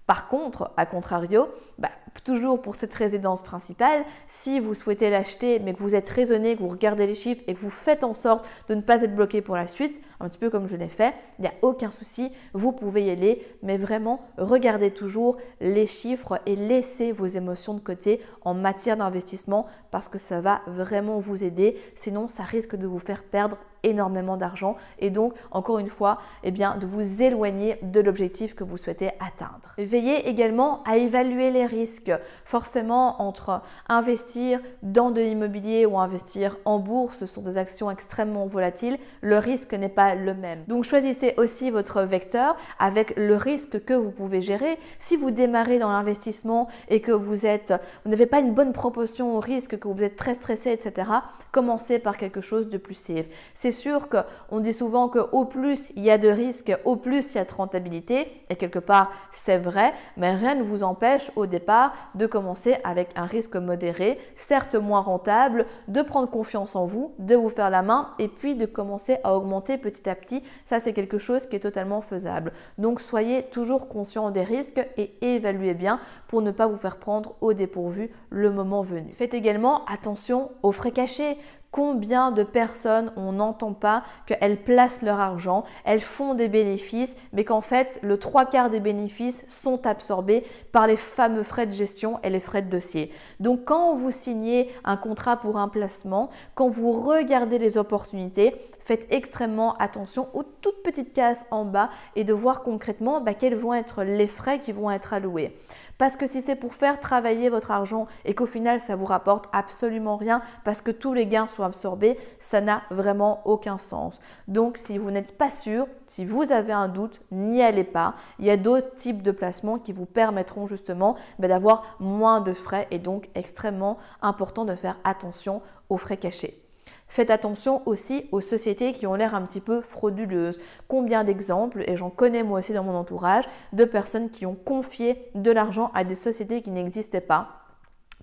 Par 0.09 0.27
contre, 0.27 0.73
à 0.79 0.87
contrario, 0.87 1.49
bah, 1.79 1.91
toujours 2.25 2.63
pour 2.63 2.77
cette 2.77 2.95
résidence 2.95 3.43
principale, 3.43 4.07
si 4.27 4.59
vous 4.59 4.73
souhaitez 4.73 5.11
l'acheter 5.11 5.59
mais 5.59 5.75
que 5.75 5.81
vous 5.81 5.95
êtes 5.95 6.09
raisonné, 6.09 6.57
que 6.57 6.63
vous 6.63 6.71
regardez 6.71 7.07
les 7.07 7.15
chiffres 7.15 7.43
et 7.47 7.53
que 7.53 7.61
vous 7.61 7.69
faites 7.69 8.03
en 8.03 8.15
sorte 8.15 8.47
de 8.71 8.75
ne 8.75 8.81
pas 8.81 9.03
être 9.03 9.15
bloqué 9.15 9.43
pour 9.43 9.55
la 9.55 9.67
suite, 9.67 10.01
un 10.19 10.31
petit 10.31 10.39
peu 10.39 10.49
comme 10.49 10.67
je 10.67 10.77
l'ai 10.77 10.89
fait, 10.89 11.13
il 11.39 11.43
n'y 11.43 11.49
a 11.49 11.53
aucun 11.61 11.91
souci, 11.91 12.33
vous 12.55 12.73
pouvez 12.73 13.05
y 13.05 13.11
aller, 13.11 13.47
mais 13.63 13.77
vraiment 13.77 14.23
regardez 14.39 14.91
toujours 14.93 15.37
les 15.61 15.87
chiffres 15.87 16.41
et 16.47 16.57
laissez 16.57 17.13
vos 17.13 17.27
émotions 17.27 17.75
de 17.75 17.81
côté 17.81 18.23
en 18.41 18.55
matière 18.55 18.97
d'investissement 18.97 19.67
parce 19.91 20.09
que 20.09 20.19
ça 20.19 20.41
va 20.41 20.63
vraiment 20.67 21.19
vous 21.19 21.45
aider, 21.45 21.77
sinon 21.95 22.29
ça 22.29 22.45
risque 22.45 22.77
de 22.77 22.87
vous 22.87 22.99
faire 22.99 23.25
perdre 23.25 23.59
énormément 23.83 24.37
d'argent 24.37 24.77
et 24.99 25.11
donc 25.11 25.35
encore 25.51 25.79
une 25.79 25.89
fois 25.89 26.19
eh 26.43 26.51
bien, 26.51 26.77
de 26.77 26.87
vous 26.87 27.23
éloigner 27.23 27.79
de 27.83 28.01
l'objectif 28.01 28.55
que 28.55 28.65
vous 28.65 28.77
souhaitez 28.77 29.11
atteindre. 29.21 29.75
Veillez 29.79 30.29
également 30.29 30.83
à 30.85 30.97
évaluer 30.97 31.51
les 31.51 31.67
risques. 31.67 32.13
Forcément 32.45 33.23
entre 33.23 33.63
investir 33.89 34.61
dans 34.83 35.11
de 35.11 35.21
l'immobilier 35.21 35.87
ou 35.87 35.99
investir 35.99 36.57
en 36.65 36.79
bourse, 36.79 37.19
ce 37.19 37.27
sont 37.27 37.43
des 37.43 37.59
actions 37.59 37.91
extrêmement 37.91 38.47
volatiles, 38.47 38.99
le 39.21 39.39
risque 39.39 39.75
n'est 39.75 39.89
pas 39.89 40.15
le 40.15 40.35
même. 40.35 40.65
Donc 40.69 40.85
choisissez 40.85 41.35
aussi 41.37 41.71
votre 41.71 42.03
vecteur 42.03 42.57
avec 42.79 43.15
le 43.17 43.37
risque 43.37 43.85
que 43.85 43.95
vous 43.95 44.11
pouvez 44.11 44.43
gérer. 44.43 44.79
Si 44.99 45.17
vous 45.17 45.31
démarrez 45.31 45.79
dans 45.79 45.91
l'investissement 45.91 46.69
et 46.89 47.01
que 47.01 47.13
vous 47.13 47.47
êtes 47.47 47.75
vous 48.05 48.11
n'avez 48.11 48.27
pas 48.27 48.41
une 48.41 48.55
bonne 48.55 48.73
proportion 48.73 49.37
au 49.37 49.41
risque, 49.41 49.79
que 49.79 49.89
vous 49.89 50.03
êtes 50.03 50.17
très 50.17 50.35
stressé, 50.35 50.71
etc., 50.71 51.11
commencez 51.53 51.99
par 51.99 52.17
quelque 52.17 52.41
chose 52.41 52.69
de 52.69 52.79
plus 52.79 52.95
safe. 52.95 53.27
Sûr 53.73 54.09
qu'on 54.09 54.61
dit 54.61 54.73
souvent 54.73 55.09
qu'au 55.09 55.45
plus 55.45 55.91
il 55.97 56.05
y 56.05 56.11
a 56.11 56.19
de 56.19 56.29
risques, 56.29 56.77
au 56.85 56.97
plus 56.97 57.35
il 57.35 57.39
y 57.39 57.41
a 57.41 57.45
de 57.45 57.53
rentabilité, 57.53 58.43
et 58.51 58.57
quelque 58.57 58.79
part 58.79 59.11
c'est 59.33 59.59
vrai, 59.59 59.93
mais 60.17 60.35
rien 60.35 60.55
ne 60.55 60.63
vous 60.63 60.83
empêche 60.83 61.31
au 61.37 61.47
départ 61.47 61.93
de 62.15 62.27
commencer 62.27 62.77
avec 62.85 63.11
un 63.17 63.27
risque 63.27 63.57
modéré, 63.57 64.19
certes 64.37 64.75
moins 64.75 65.01
rentable, 65.01 65.67
de 65.89 66.03
prendre 66.03 66.31
confiance 66.31 66.77
en 66.77 66.87
vous, 66.87 67.13
de 67.19 67.35
vous 67.35 67.49
faire 67.49 67.71
la 67.71 67.83
main, 67.83 68.11
et 68.19 68.29
puis 68.29 68.55
de 68.55 68.67
commencer 68.67 69.19
à 69.25 69.35
augmenter 69.35 69.79
petit 69.79 70.09
à 70.09 70.15
petit, 70.15 70.43
ça 70.65 70.79
c'est 70.79 70.93
quelque 70.93 71.19
chose 71.19 71.47
qui 71.47 71.57
est 71.57 71.61
totalement 71.61 72.01
faisable. 72.01 72.53
Donc 72.79 73.01
soyez 73.01 73.45
toujours 73.45 73.89
conscient 73.89 74.31
des 74.31 74.45
risques 74.45 74.85
et 74.97 75.13
évaluez 75.21 75.75
bien 75.75 76.01
pour 76.27 76.43
ne 76.43 76.51
pas 76.51 76.67
vous 76.67 76.77
faire 76.77 76.97
prendre 76.97 77.35
au 77.41 77.53
dépourvu 77.53 78.11
le 78.31 78.51
moment 78.51 78.83
venu. 78.83 79.13
Faites 79.13 79.35
également 79.35 79.85
attention 79.87 80.51
aux 80.63 80.73
frais 80.73 80.93
cachés. 80.93 81.39
Combien 81.71 82.33
de 82.33 82.43
personnes 82.43 83.13
on 83.17 83.33
n'entend 83.33 83.75
pas 83.75 84.03
qu'elles 84.27 84.63
placent 84.63 85.03
leur 85.03 85.21
argent, 85.21 85.65
elles 85.85 86.01
font 86.01 86.35
des 86.35 86.49
bénéfices, 86.49 87.15
mais 87.35 87.45
qu'en 87.45 87.61
fait 87.61 87.99
le 88.03 88.19
trois 88.19 88.47
quarts 88.47 88.71
des 88.71 88.81
bénéfices 88.81 89.45
sont 89.49 89.87
absorbés 89.87 90.45
par 90.73 90.87
les 90.87 90.97
fameux 90.97 91.43
frais 91.43 91.67
de 91.67 91.73
gestion 91.73 92.21
et 92.23 92.31
les 92.31 92.41
frais 92.41 92.63
de 92.63 92.71
dossier. 92.71 93.13
Donc 93.39 93.65
quand 93.67 93.95
vous 93.95 94.11
signez 94.11 94.71
un 94.85 94.97
contrat 94.97 95.37
pour 95.37 95.59
un 95.59 95.69
placement, 95.69 96.31
quand 96.55 96.71
vous 96.71 96.91
regardez 96.93 97.59
les 97.59 97.77
opportunités, 97.77 98.55
faites 98.89 99.07
extrêmement 99.11 99.77
attention 99.77 100.29
aux 100.33 100.43
toutes 100.43 100.83
petites 100.83 101.13
cases 101.13 101.45
en 101.51 101.67
bas 101.67 101.91
et 102.17 102.25
de 102.25 102.33
voir 102.33 102.63
concrètement 102.63 103.21
bah, 103.21 103.35
quels 103.35 103.55
vont 103.55 103.75
être 103.75 104.03
les 104.03 104.27
frais 104.27 104.61
qui 104.61 104.73
vont 104.73 104.91
être 104.91 105.13
alloués. 105.13 105.55
Parce 105.99 106.17
que 106.17 106.29
si 106.29 106.41
c'est 106.41 106.55
pour 106.55 106.75
faire 106.75 107.01
travailler 107.01 107.49
votre 107.49 107.73
argent 107.73 108.07
et 108.25 108.35
qu'au 108.35 108.47
final 108.47 108.81
ça 108.81 108.95
vous 108.95 109.05
rapporte 109.05 109.47
absolument 109.53 110.17
rien 110.17 110.41
parce 110.65 110.81
que 110.81 110.93
tous 110.93 111.13
les 111.13 111.27
gains 111.27 111.49
sont 111.49 111.65
absorbés, 111.65 112.17
ça 112.39 112.61
n'a 112.61 112.83
vraiment 112.91 113.43
aucun 113.45 113.79
sens. 113.79 114.21
Donc 114.47 114.79
si 114.79 114.97
vous 114.97 115.11
n'êtes 115.11 115.37
pas 115.37 115.51
sûr, 115.51 115.87
si 116.07 116.25
vous 116.25 116.53
avez 116.53 116.73
un 116.73 116.89
doute, 116.89 117.21
n'y 117.33 117.63
allez 117.63 117.85
pas. 117.85 118.15
Il 118.39 118.47
y 118.47 118.51
a 118.51 118.57
d'autres 118.57 118.95
types 118.95 119.23
de 119.23 119.33
placements 119.33 119.79
qui 119.79 119.93
vous 119.93 120.07
permettront 120.07 120.69
justement 120.69 121.17
bah, 121.41 121.49
d'avoir 121.49 121.97
moins 121.99 122.41
de 122.41 122.53
frais 122.53 122.87
et 122.93 123.01
donc 123.01 123.29
extrêmement 123.35 123.99
important 124.23 124.65
de 124.65 124.77
faire 124.77 124.99
attention 125.05 125.63
aux 125.89 125.99
frais 125.99 126.17
cachés. 126.17 126.68
Faites 127.09 127.31
attention 127.31 127.83
aussi 127.87 128.27
aux 128.33 128.41
sociétés 128.41 128.93
qui 128.93 129.07
ont 129.07 129.15
l'air 129.15 129.35
un 129.35 129.43
petit 129.43 129.61
peu 129.61 129.81
frauduleuses. 129.81 130.61
Combien 130.89 131.25
d'exemples, 131.25 131.83
et 131.87 131.97
j'en 131.97 132.11
connais 132.11 132.43
moi 132.43 132.61
aussi 132.61 132.73
dans 132.73 132.85
mon 132.85 132.95
entourage, 132.95 133.45
de 133.73 133.85
personnes 133.85 134.31
qui 134.31 134.47
ont 134.47 134.55
confié 134.55 135.31
de 135.35 135.51
l'argent 135.51 135.91
à 135.95 136.05
des 136.05 136.15
sociétés 136.15 136.63
qui 136.63 136.71
n'existaient 136.71 137.21
pas 137.21 137.68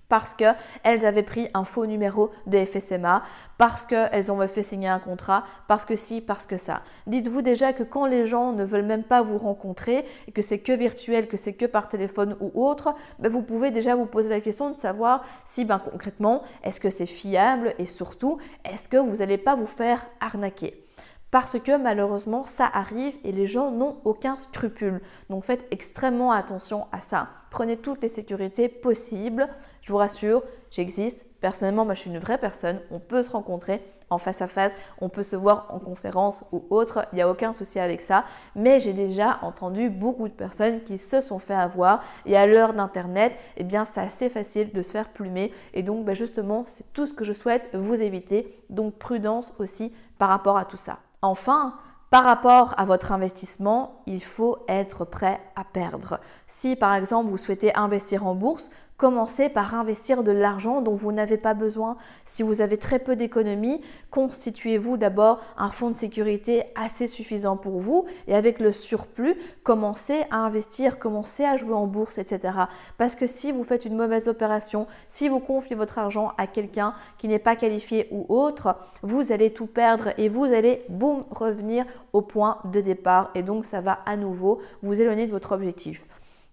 parce 0.08 0.34
qu'elles 0.34 1.06
avaient 1.06 1.22
pris 1.22 1.48
un 1.54 1.64
faux 1.64 1.86
numéro 1.86 2.30
de 2.46 2.64
FSMA, 2.64 3.22
parce 3.58 3.86
qu'elles 3.86 4.30
ont 4.30 4.46
fait 4.46 4.62
signer 4.62 4.88
un 4.88 4.98
contrat, 4.98 5.44
parce 5.68 5.84
que 5.84 5.96
si, 5.96 6.20
parce 6.20 6.46
que 6.46 6.58
ça. 6.58 6.82
Dites-vous 7.06 7.42
déjà 7.42 7.72
que 7.72 7.82
quand 7.82 8.06
les 8.06 8.26
gens 8.26 8.52
ne 8.52 8.64
veulent 8.64 8.84
même 8.84 9.04
pas 9.04 9.22
vous 9.22 9.38
rencontrer 9.38 10.04
et 10.28 10.32
que 10.32 10.42
c'est 10.42 10.58
que 10.58 10.72
virtuel, 10.72 11.28
que 11.28 11.36
c'est 11.36 11.54
que 11.54 11.66
par 11.66 11.88
téléphone 11.88 12.36
ou 12.40 12.64
autre, 12.66 12.94
ben 13.18 13.30
vous 13.30 13.42
pouvez 13.42 13.70
déjà 13.70 13.94
vous 13.94 14.06
poser 14.06 14.30
la 14.30 14.40
question 14.40 14.70
de 14.70 14.80
savoir 14.80 15.24
si 15.44 15.64
ben, 15.64 15.78
concrètement, 15.78 16.42
est-ce 16.62 16.80
que 16.80 16.90
c'est 16.90 17.06
fiable 17.06 17.74
et 17.78 17.86
surtout, 17.86 18.38
est-ce 18.64 18.88
que 18.88 18.96
vous 18.96 19.16
n'allez 19.16 19.38
pas 19.38 19.56
vous 19.56 19.66
faire 19.66 20.06
arnaquer 20.20 20.85
parce 21.30 21.58
que 21.58 21.76
malheureusement 21.76 22.44
ça 22.44 22.68
arrive 22.72 23.14
et 23.24 23.32
les 23.32 23.46
gens 23.46 23.70
n'ont 23.70 23.96
aucun 24.04 24.36
scrupule. 24.36 25.00
Donc 25.30 25.44
faites 25.44 25.66
extrêmement 25.70 26.32
attention 26.32 26.86
à 26.92 27.00
ça. 27.00 27.28
Prenez 27.50 27.76
toutes 27.76 28.02
les 28.02 28.08
sécurités 28.08 28.68
possibles. 28.68 29.48
Je 29.82 29.92
vous 29.92 29.98
rassure, 29.98 30.42
j'existe. 30.70 31.26
Personnellement, 31.40 31.84
moi 31.84 31.94
je 31.94 32.00
suis 32.00 32.10
une 32.10 32.18
vraie 32.18 32.38
personne. 32.38 32.80
On 32.90 32.98
peut 32.98 33.22
se 33.22 33.30
rencontrer 33.30 33.82
en 34.10 34.18
face 34.18 34.40
à 34.40 34.46
face, 34.46 34.74
on 35.00 35.08
peut 35.08 35.22
se 35.22 35.36
voir 35.36 35.66
en 35.70 35.78
conférence 35.78 36.44
ou 36.52 36.64
autre, 36.70 37.06
il 37.12 37.16
n'y 37.16 37.22
a 37.22 37.28
aucun 37.28 37.52
souci 37.52 37.80
avec 37.80 38.00
ça. 38.00 38.24
Mais 38.54 38.80
j'ai 38.80 38.92
déjà 38.92 39.38
entendu 39.42 39.90
beaucoup 39.90 40.28
de 40.28 40.32
personnes 40.32 40.82
qui 40.84 40.98
se 40.98 41.20
sont 41.20 41.38
fait 41.38 41.54
avoir 41.54 42.02
et 42.24 42.36
à 42.36 42.46
l'heure 42.46 42.72
d'Internet, 42.72 43.32
eh 43.56 43.64
bien 43.64 43.84
c'est 43.84 44.00
assez 44.00 44.28
facile 44.28 44.72
de 44.72 44.82
se 44.82 44.92
faire 44.92 45.08
plumer. 45.08 45.52
Et 45.74 45.82
donc 45.82 46.04
ben, 46.04 46.14
justement, 46.14 46.64
c'est 46.66 46.92
tout 46.92 47.06
ce 47.06 47.14
que 47.14 47.24
je 47.24 47.32
souhaite 47.32 47.68
vous 47.74 48.00
éviter. 48.00 48.62
Donc 48.70 48.94
prudence 48.94 49.52
aussi 49.58 49.92
par 50.18 50.28
rapport 50.28 50.56
à 50.56 50.64
tout 50.64 50.76
ça. 50.76 50.98
Enfin, 51.22 51.74
par 52.10 52.24
rapport 52.24 52.74
à 52.78 52.84
votre 52.84 53.12
investissement, 53.12 54.02
il 54.06 54.22
faut 54.22 54.58
être 54.68 55.04
prêt 55.04 55.40
à 55.56 55.64
perdre. 55.64 56.20
Si 56.46 56.76
par 56.76 56.94
exemple 56.94 57.30
vous 57.30 57.38
souhaitez 57.38 57.76
investir 57.76 58.26
en 58.26 58.34
bourse, 58.34 58.70
Commencez 58.96 59.50
par 59.50 59.74
investir 59.74 60.22
de 60.22 60.32
l'argent 60.32 60.80
dont 60.80 60.94
vous 60.94 61.12
n'avez 61.12 61.36
pas 61.36 61.52
besoin. 61.52 61.98
Si 62.24 62.42
vous 62.42 62.62
avez 62.62 62.78
très 62.78 62.98
peu 62.98 63.14
d'économies, 63.14 63.82
constituez-vous 64.10 64.96
d'abord 64.96 65.40
un 65.58 65.70
fonds 65.70 65.90
de 65.90 65.94
sécurité 65.94 66.62
assez 66.74 67.06
suffisant 67.06 67.58
pour 67.58 67.78
vous 67.78 68.06
et 68.26 68.34
avec 68.34 68.58
le 68.58 68.72
surplus, 68.72 69.34
commencez 69.64 70.22
à 70.30 70.36
investir, 70.36 70.98
commencez 70.98 71.44
à 71.44 71.58
jouer 71.58 71.74
en 71.74 71.86
bourse, 71.86 72.16
etc. 72.16 72.54
Parce 72.96 73.14
que 73.14 73.26
si 73.26 73.52
vous 73.52 73.64
faites 73.64 73.84
une 73.84 73.96
mauvaise 73.96 74.28
opération, 74.28 74.86
si 75.10 75.28
vous 75.28 75.40
confiez 75.40 75.76
votre 75.76 75.98
argent 75.98 76.32
à 76.38 76.46
quelqu'un 76.46 76.94
qui 77.18 77.28
n'est 77.28 77.38
pas 77.38 77.54
qualifié 77.54 78.08
ou 78.10 78.24
autre, 78.30 78.78
vous 79.02 79.30
allez 79.30 79.52
tout 79.52 79.66
perdre 79.66 80.14
et 80.16 80.30
vous 80.30 80.44
allez, 80.44 80.86
boum, 80.88 81.26
revenir 81.30 81.84
au 82.14 82.22
point 82.22 82.60
de 82.64 82.80
départ 82.80 83.30
et 83.34 83.42
donc 83.42 83.66
ça 83.66 83.82
va 83.82 83.98
à 84.06 84.16
nouveau 84.16 84.62
vous 84.80 84.98
éloigner 84.98 85.26
de 85.26 85.32
votre 85.32 85.52
objectif. 85.52 86.02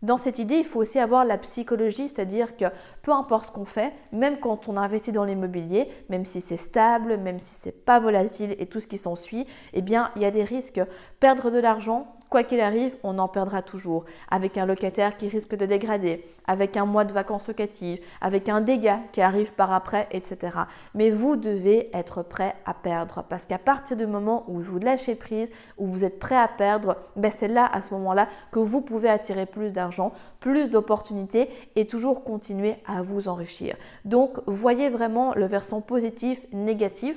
Dans 0.04 0.18
cette 0.18 0.38
idée, 0.38 0.58
il 0.58 0.66
faut 0.66 0.82
aussi 0.82 1.00
avoir 1.00 1.24
la 1.24 1.38
psychologie, 1.38 2.10
c'est-à-dire 2.10 2.58
que 2.58 2.66
peu 3.04 3.14
importe 3.14 3.48
ce 3.48 3.52
qu'on 3.54 3.64
fait, 3.64 3.94
même 4.12 4.38
quand 4.38 4.68
on 4.68 4.76
investit 4.76 5.14
dans 5.14 5.24
l'immobilier, 5.24 5.88
même 6.10 6.26
si 6.26 6.42
c'est 6.42 6.58
stable, 6.58 7.16
même 7.16 7.40
si 7.40 7.56
c'est 7.56 7.86
pas 7.86 8.02
volatile 8.02 8.54
et 8.60 8.66
tout 8.66 8.82
ce 8.82 8.88
qui 8.88 8.98
s'ensuit, 8.98 9.48
eh 9.72 9.82
bien, 9.82 10.12
il 10.18 10.22
y 10.22 10.26
a 10.26 10.32
des 10.32 10.44
risques. 10.44 10.82
Perdre 11.22 11.50
de 11.50 11.58
l'argent, 11.58 12.18
Quoi 12.34 12.42
qu'il 12.42 12.62
arrive, 12.62 12.98
on 13.04 13.20
en 13.20 13.28
perdra 13.28 13.62
toujours. 13.62 14.06
Avec 14.32 14.58
un 14.58 14.66
locataire 14.66 15.18
qui 15.18 15.28
risque 15.28 15.56
de 15.56 15.68
dégrader, 15.68 16.26
avec 16.48 16.76
un 16.78 16.86
mois 16.88 17.06
de 17.06 17.14
vacances 17.14 17.48
locatives, 17.48 18.00
avec 18.22 18.50
un 18.50 18.60
dégât 18.60 19.02
qui 19.12 19.22
arrive 19.22 19.54
par 19.54 19.72
après, 19.72 20.08
etc. 20.10 20.58
Mais 20.96 21.12
vous 21.12 21.36
devez 21.36 21.96
être 21.96 22.24
prêt 22.24 22.56
à 22.66 22.74
perdre 22.74 23.24
parce 23.30 23.46
qu'à 23.46 23.60
partir 23.60 23.98
du 23.98 24.08
moment 24.08 24.46
où 24.48 24.60
vous 24.62 24.80
lâchez 24.80 25.14
prise, 25.14 25.52
où 25.78 25.86
vous 25.86 26.04
êtes 26.04 26.18
prêt 26.18 26.36
à 26.36 26.48
perdre, 26.48 26.98
ben 27.16 27.30
c'est 27.30 27.48
là, 27.48 27.70
à 27.72 27.84
ce 27.84 27.94
moment-là, 27.94 28.28
que 28.52 28.58
vous 28.58 28.82
pouvez 28.82 29.10
attirer 29.10 29.46
plus 29.46 29.72
d'argent, 29.72 30.12
plus 30.40 30.72
d'opportunités 30.72 31.50
et 31.76 31.86
toujours 31.86 32.24
continuer 32.24 32.78
à 32.88 33.04
vous 33.04 33.28
enrichir. 33.28 33.76
Donc, 34.06 34.40
voyez 34.48 34.90
vraiment 34.90 35.36
le 35.36 35.46
versant 35.46 35.82
positif, 35.82 36.44
négatif 36.52 37.16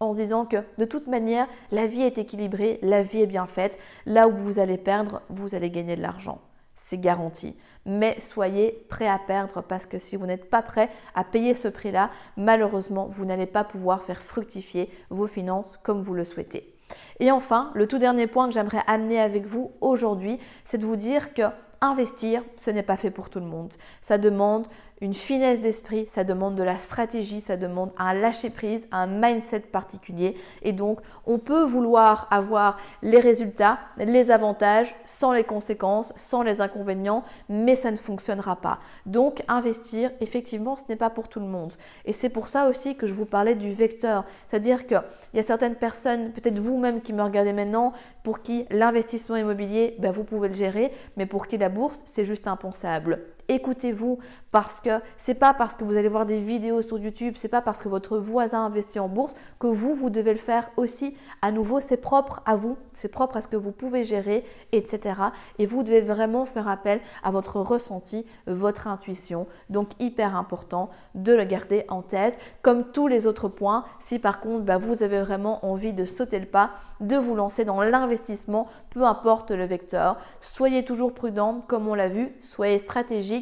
en 0.00 0.12
se 0.12 0.18
disant 0.18 0.44
que 0.44 0.58
de 0.78 0.84
toute 0.84 1.06
manière, 1.06 1.46
la 1.70 1.86
vie 1.86 2.02
est 2.02 2.18
équilibrée, 2.18 2.78
la 2.82 3.02
vie 3.02 3.22
est 3.22 3.26
bien 3.26 3.46
faite. 3.46 3.78
Là 4.06 4.28
où 4.28 4.36
vous 4.36 4.58
allez 4.58 4.78
perdre, 4.78 5.22
vous 5.28 5.54
allez 5.54 5.70
gagner 5.70 5.96
de 5.96 6.02
l'argent. 6.02 6.40
C'est 6.74 6.98
garanti. 6.98 7.56
Mais 7.86 8.18
soyez 8.20 8.84
prêt 8.88 9.06
à 9.06 9.18
perdre 9.18 9.62
parce 9.62 9.86
que 9.86 9.98
si 9.98 10.16
vous 10.16 10.26
n'êtes 10.26 10.48
pas 10.50 10.62
prêt 10.62 10.90
à 11.14 11.22
payer 11.22 11.54
ce 11.54 11.68
prix-là, 11.68 12.10
malheureusement, 12.36 13.10
vous 13.14 13.24
n'allez 13.24 13.46
pas 13.46 13.64
pouvoir 13.64 14.02
faire 14.02 14.22
fructifier 14.22 14.90
vos 15.10 15.26
finances 15.26 15.78
comme 15.82 16.02
vous 16.02 16.14
le 16.14 16.24
souhaitez. 16.24 16.74
Et 17.20 17.30
enfin, 17.30 17.70
le 17.74 17.86
tout 17.86 17.98
dernier 17.98 18.26
point 18.26 18.46
que 18.46 18.54
j'aimerais 18.54 18.82
amener 18.86 19.20
avec 19.20 19.46
vous 19.46 19.72
aujourd'hui, 19.80 20.38
c'est 20.64 20.78
de 20.78 20.86
vous 20.86 20.96
dire 20.96 21.34
que 21.34 21.42
investir, 21.80 22.42
ce 22.56 22.70
n'est 22.70 22.82
pas 22.82 22.96
fait 22.96 23.10
pour 23.10 23.30
tout 23.30 23.40
le 23.40 23.46
monde. 23.46 23.74
Ça 24.00 24.18
demande 24.18 24.66
une 25.04 25.12
finesse 25.12 25.60
d'esprit, 25.60 26.06
ça 26.08 26.24
demande 26.24 26.54
de 26.54 26.62
la 26.62 26.78
stratégie, 26.78 27.42
ça 27.42 27.58
demande 27.58 27.90
un 27.98 28.14
lâcher-prise, 28.14 28.88
un 28.90 29.06
mindset 29.06 29.60
particulier. 29.60 30.34
Et 30.62 30.72
donc, 30.72 31.00
on 31.26 31.38
peut 31.38 31.62
vouloir 31.62 32.26
avoir 32.30 32.78
les 33.02 33.20
résultats, 33.20 33.78
les 33.98 34.30
avantages, 34.30 34.94
sans 35.04 35.34
les 35.34 35.44
conséquences, 35.44 36.14
sans 36.16 36.42
les 36.42 36.62
inconvénients, 36.62 37.22
mais 37.50 37.76
ça 37.76 37.90
ne 37.90 37.98
fonctionnera 37.98 38.56
pas. 38.56 38.78
Donc, 39.04 39.42
investir, 39.46 40.10
effectivement, 40.20 40.74
ce 40.74 40.84
n'est 40.88 40.96
pas 40.96 41.10
pour 41.10 41.28
tout 41.28 41.40
le 41.40 41.46
monde. 41.46 41.74
Et 42.06 42.12
c'est 42.12 42.30
pour 42.30 42.48
ça 42.48 42.66
aussi 42.66 42.96
que 42.96 43.06
je 43.06 43.12
vous 43.12 43.26
parlais 43.26 43.54
du 43.54 43.74
vecteur. 43.74 44.24
C'est-à-dire 44.48 44.86
qu'il 44.86 45.02
y 45.34 45.38
a 45.38 45.42
certaines 45.42 45.76
personnes, 45.76 46.32
peut-être 46.32 46.58
vous-même 46.58 47.02
qui 47.02 47.12
me 47.12 47.22
regardez 47.22 47.52
maintenant, 47.52 47.92
pour 48.22 48.40
qui 48.40 48.64
l'investissement 48.70 49.36
immobilier, 49.36 49.96
ben, 49.98 50.12
vous 50.12 50.24
pouvez 50.24 50.48
le 50.48 50.54
gérer, 50.54 50.92
mais 51.18 51.26
pour 51.26 51.46
qui 51.46 51.58
la 51.58 51.68
bourse, 51.68 52.00
c'est 52.06 52.24
juste 52.24 52.46
impensable 52.46 53.33
écoutez-vous 53.48 54.18
parce 54.50 54.80
que 54.80 55.00
c'est 55.16 55.34
pas 55.34 55.52
parce 55.52 55.74
que 55.74 55.82
vous 55.82 55.96
allez 55.96 56.08
voir 56.08 56.26
des 56.26 56.38
vidéos 56.38 56.80
sur 56.80 56.98
YouTube, 56.98 57.34
c'est 57.36 57.48
pas 57.48 57.60
parce 57.60 57.82
que 57.82 57.88
votre 57.88 58.18
voisin 58.18 58.64
investit 58.64 59.00
en 59.00 59.08
bourse 59.08 59.34
que 59.58 59.66
vous 59.66 59.94
vous 59.94 60.10
devez 60.10 60.32
le 60.32 60.38
faire 60.38 60.70
aussi. 60.76 61.16
À 61.42 61.50
nouveau, 61.50 61.80
c'est 61.80 61.96
propre 61.96 62.40
à 62.46 62.54
vous, 62.54 62.76
c'est 62.94 63.08
propre 63.08 63.36
à 63.36 63.40
ce 63.40 63.48
que 63.48 63.56
vous 63.56 63.72
pouvez 63.72 64.04
gérer, 64.04 64.44
etc. 64.70 65.14
Et 65.58 65.66
vous 65.66 65.82
devez 65.82 66.00
vraiment 66.00 66.44
faire 66.44 66.68
appel 66.68 67.00
à 67.24 67.32
votre 67.32 67.60
ressenti, 67.60 68.24
votre 68.46 68.86
intuition. 68.86 69.48
Donc 69.70 69.90
hyper 69.98 70.36
important 70.36 70.90
de 71.16 71.32
le 71.32 71.44
garder 71.44 71.84
en 71.88 72.02
tête. 72.02 72.38
Comme 72.62 72.92
tous 72.92 73.08
les 73.08 73.26
autres 73.26 73.48
points, 73.48 73.84
si 73.98 74.20
par 74.20 74.38
contre 74.38 74.64
bah, 74.64 74.78
vous 74.78 75.02
avez 75.02 75.20
vraiment 75.20 75.66
envie 75.66 75.92
de 75.92 76.04
sauter 76.04 76.38
le 76.38 76.46
pas, 76.46 76.70
de 77.00 77.16
vous 77.16 77.34
lancer 77.34 77.64
dans 77.64 77.80
l'investissement, 77.80 78.68
peu 78.90 79.02
importe 79.02 79.50
le 79.50 79.64
vecteur, 79.64 80.16
soyez 80.40 80.84
toujours 80.84 81.12
prudent, 81.12 81.60
comme 81.66 81.88
on 81.88 81.94
l'a 81.94 82.08
vu, 82.08 82.32
soyez 82.40 82.78
stratégique 82.78 83.33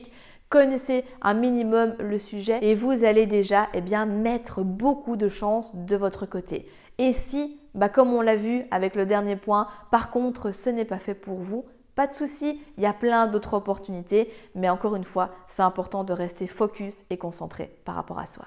connaissez 0.48 1.04
un 1.22 1.34
minimum 1.34 1.94
le 1.98 2.18
sujet 2.18 2.58
et 2.60 2.74
vous 2.74 3.04
allez 3.04 3.26
déjà 3.26 3.68
eh 3.72 3.80
bien, 3.80 4.04
mettre 4.06 4.62
beaucoup 4.62 5.16
de 5.16 5.28
chance 5.28 5.74
de 5.74 5.96
votre 5.96 6.26
côté. 6.26 6.68
Et 6.98 7.12
si, 7.12 7.58
bah, 7.74 7.88
comme 7.88 8.12
on 8.12 8.20
l'a 8.20 8.36
vu 8.36 8.64
avec 8.70 8.94
le 8.94 9.06
dernier 9.06 9.36
point, 9.36 9.66
par 9.90 10.10
contre 10.10 10.52
ce 10.52 10.68
n'est 10.68 10.84
pas 10.84 10.98
fait 10.98 11.14
pour 11.14 11.38
vous, 11.38 11.64
pas 11.94 12.06
de 12.06 12.14
souci, 12.14 12.60
il 12.76 12.82
y 12.82 12.86
a 12.86 12.92
plein 12.92 13.26
d'autres 13.26 13.54
opportunités, 13.54 14.30
mais 14.54 14.68
encore 14.68 14.96
une 14.96 15.04
fois, 15.04 15.30
c'est 15.46 15.62
important 15.62 16.04
de 16.04 16.12
rester 16.12 16.46
focus 16.46 17.04
et 17.10 17.18
concentré 17.18 17.74
par 17.84 17.94
rapport 17.94 18.18
à 18.18 18.26
soi. 18.26 18.46